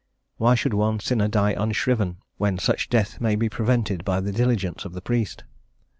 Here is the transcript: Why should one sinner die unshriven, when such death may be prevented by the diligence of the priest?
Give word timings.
Why 0.37 0.55
should 0.55 0.73
one 0.73 0.99
sinner 0.99 1.27
die 1.27 1.53
unshriven, 1.55 2.17
when 2.37 2.57
such 2.57 2.89
death 2.89 3.21
may 3.21 3.35
be 3.35 3.49
prevented 3.49 4.03
by 4.03 4.19
the 4.19 4.31
diligence 4.31 4.83
of 4.83 4.93
the 4.93 5.01
priest? 5.01 5.43